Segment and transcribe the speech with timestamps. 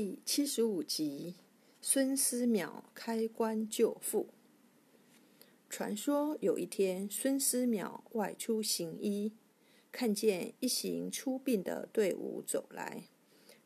[0.00, 1.34] 第七十五集，
[1.80, 4.28] 孙思邈开棺救父。
[5.68, 9.32] 传说有一天，孙思邈外出行医，
[9.90, 13.08] 看见一行出殡的队伍走来，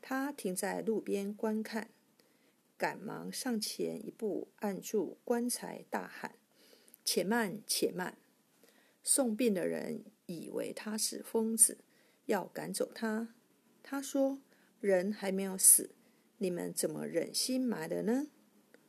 [0.01, 1.91] 他停在路边观看，
[2.79, 6.37] 赶忙上前一步，按住棺材，大喊
[7.05, 8.17] ：“且慢，且慢！”
[9.05, 11.77] 送殡的人以为他是疯子，
[12.25, 13.35] 要赶走他。
[13.83, 14.39] 他说
[14.81, 15.91] ：“人还没有死。”
[16.43, 18.27] 你们怎么忍心埋了呢？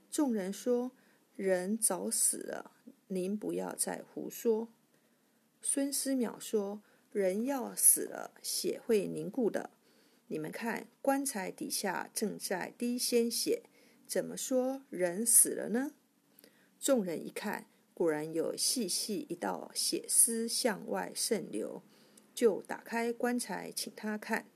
[0.10, 0.92] 众人说
[1.38, 2.72] ：“人早死了，
[3.10, 4.70] 您不要再胡说。”
[5.62, 6.82] 孙思邈说
[7.14, 9.70] ：“人要死了，血会凝固的。
[10.30, 13.62] 你们看，棺材底下正在滴鲜血，
[14.08, 15.92] 怎么说人死了呢？”
[16.82, 21.84] 众人一看，果然有细细一道血丝向外渗流，
[22.34, 24.48] 就打开棺材，请他看。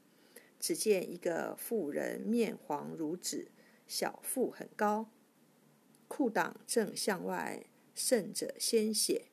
[0.59, 3.51] 只见一个妇人面黄如纸，
[3.87, 5.09] 小腹很高，
[6.07, 9.27] 裤裆正向外渗着鲜血。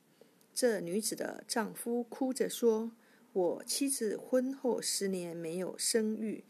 [0.52, 2.92] 这女子的丈夫哭着说
[3.32, 6.44] ：“我妻子婚后十年没有生育，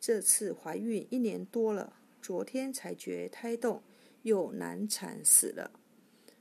[0.00, 3.82] 这次怀孕一年多了，昨天才觉胎动，
[4.22, 5.70] 又难产死了。”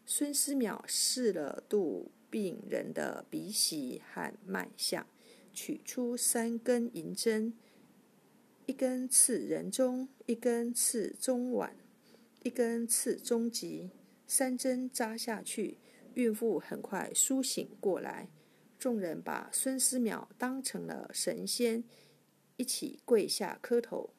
[0.06, 5.08] 孙思邈试了度病人的鼻息和脉象。
[5.54, 7.54] 取出三根银针，
[8.66, 11.72] 一根刺人中，一根刺中脘，
[12.42, 13.90] 一根刺中极。
[14.26, 15.78] 三针扎下去，
[16.16, 18.30] 孕妇很快苏醒过来。
[18.80, 21.84] 众人把孙思邈当成了神仙，
[22.58, 24.10] 一起跪下磕头。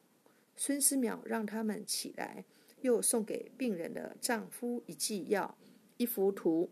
[0.55, 2.45] 孙思邈让他们起来，
[2.81, 5.57] 又送给病人的丈夫一剂药，
[5.97, 6.69] 一幅图，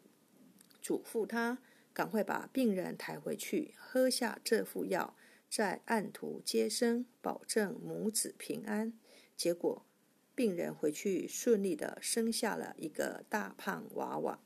[0.81, 1.59] 嘱咐他。
[1.93, 5.15] 赶快把病人抬回去，喝下这副药，
[5.49, 8.93] 再按图接生，保证母子平安。
[9.37, 9.85] 结果，
[10.33, 14.39] 病人回去顺利的生下了一个大胖娃娃。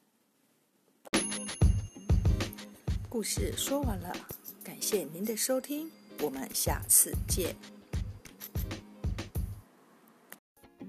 [3.10, 4.14] 故事说完了，
[4.64, 5.90] 感谢您的收听，
[6.22, 7.77] 我们下次见。